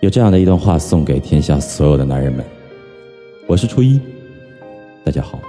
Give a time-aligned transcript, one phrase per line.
[0.00, 2.44] 有这样的一段话送给天下所有的男人们。
[3.48, 3.98] 我是初一，
[5.04, 5.40] 大家好。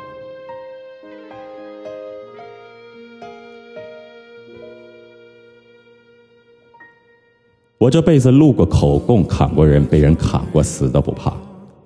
[7.77, 11.31] 我这辈子录过口供，砍过人，被人砍过，死都不怕。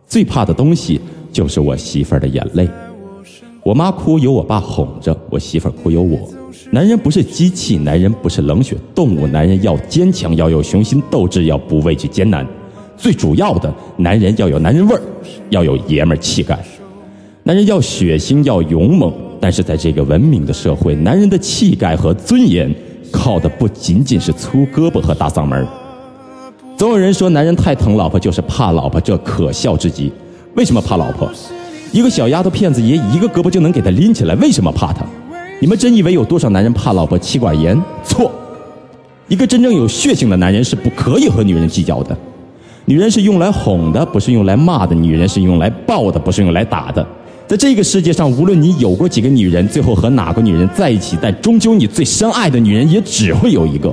[0.07, 1.01] 最怕的东西
[1.33, 2.69] 就是我媳妇儿的眼泪。
[3.61, 6.17] 我妈哭有我爸哄着，我媳妇儿哭有我。
[6.71, 12.45] 男人不是机器，男人不是冷血动物，男人要坚强，要有雄心斗志，要不畏惧艰难。
[12.97, 15.01] 最主要的，男人要有男人味儿，
[15.49, 16.57] 要有爷们儿气概。
[17.43, 22.73] 男人要血腥，要勇猛，但是在这个文明的社会，男人的气概和尊严
[23.11, 25.67] 靠的不仅仅是粗胳膊和大嗓门。
[26.77, 30.11] 总有人说男人太疼老婆就是怕老婆，这可笑至极。
[30.55, 31.29] 为什么怕老婆？
[31.91, 35.05] 一个小丫头片子爷一个胳膊就能给她拎起来，为什么怕她？
[35.63, 37.81] 你们真以为有多少男人怕老婆妻管严？
[38.03, 38.29] 错！
[39.29, 42.13] 一个真正有血性的男人是不可以和女人计较的。
[42.83, 47.07] 女人是用来哄的，不是用来骂的；女人是用来抱的，不是用来打的。
[47.47, 53.89] 在这个世界上，无论你有过几个女人，最后和哪个女人在一起，但终究你最深爱的女人也只会有一个。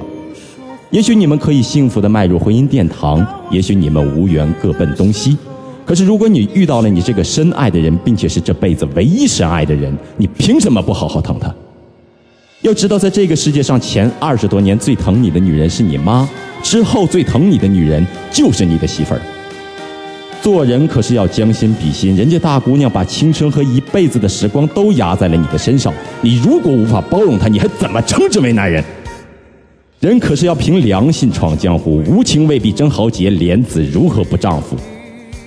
[0.91, 5.39] 也许你们可以幸福的迈入婚姻殿堂，也许你们无缘各奔东西。
[5.91, 11.53] 可是，如果你遇到了你这个深爱的人，并且是这辈子唯一深爱的人，你凭什么不好好疼他？
[12.61, 16.29] 要知道，在这个世界上，前二十多年最疼你的女人是你妈，
[16.63, 19.21] 之后最疼你的女人就是你的媳妇儿。
[20.41, 28.85] 做人可是要将心比心，人家大姑娘把青春和一辈子的时光都压在了你的身上，你如果无法包容她，你还怎么称之为男人？
[29.99, 34.77] 人可是要凭良心闯江湖，无情未必真豪杰，莲子如何不丈夫？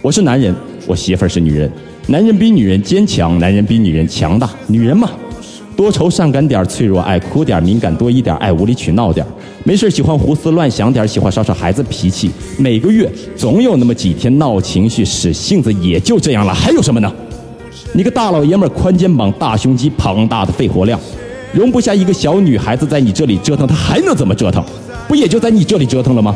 [0.04, 0.54] 我是男人，
[0.86, 1.72] 我媳妇儿是女人。
[2.08, 4.50] 男人比女人坚强，男人比女人强大。
[4.68, 5.10] 女人嘛，
[5.78, 9.26] 多愁善感点脆弱爱哭点敏感多一点爱无理取闹点
[9.64, 12.30] 没事喜欢胡思乱想点喜欢耍耍孩子脾气。
[12.58, 17.10] 每个月总有那么几天闹情绪，使性子也就这样了，还有什么呢？
[17.94, 21.00] 你个大老爷们儿，宽肩膀，大胸肌，庞大的肺活量，
[21.54, 24.62] 容不下一个小女孩子在你这里折腾，她还能怎么折腾？
[25.08, 26.36] 不也就在你这里折腾了吗？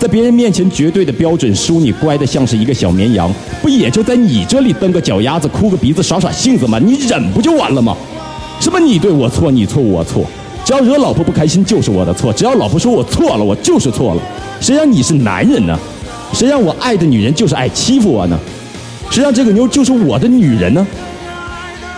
[0.00, 3.30] 在别人面前绝对的标准输你乖的像是一个小绵羊，
[3.60, 6.78] 不也就在你这里蹬个脚丫子、哭个鼻子、耍耍性子吗？
[6.78, 7.94] 你忍不就完了吗？
[8.58, 10.24] 什么你对我错，你错我错，
[10.64, 14.22] 只要惹老婆不开心就是我的错，只要老婆说我错了，我就是错了。
[14.58, 15.78] 谁让你是男人呢？
[16.32, 18.40] 谁让我爱的女人就是爱欺负我呢？
[19.10, 20.86] 谁让这个妞就是我的女人呢？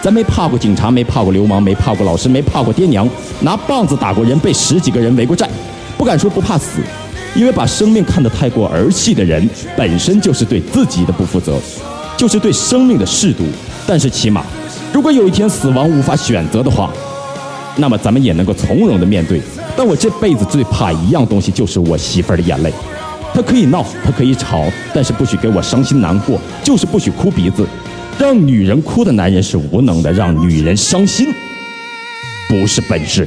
[0.03, 3.09] 咱没怕过警察，没怕过流氓，没怕过老师，没怕过爹娘，
[3.43, 5.49] 拿棒子打过人，被十几个人围过债，
[5.97, 6.81] 不敢说不怕死。
[7.35, 11.59] 因为把生命看得太过儿戏的人，本身就是对自己的不负责，
[12.17, 13.45] 就是对生命的亵渎。
[13.87, 14.45] 但是起码，
[14.93, 16.93] 如果有一天死亡无法选择的话，
[17.77, 19.41] 那么咱们也能够从容的面对。
[19.75, 22.71] 但我这辈子最怕一样东西，就是我媳妇儿的眼泪。
[23.33, 27.67] 她可以闹，她可以吵，但是不许给我伤心难过，就是不许哭鼻子。
[28.19, 31.27] 让女人哭的男人是无能的，让女人伤心
[32.47, 33.27] 不是本事。